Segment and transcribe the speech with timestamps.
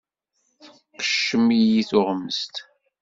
[0.61, 2.55] Tqeccem-iyi tuɣmest.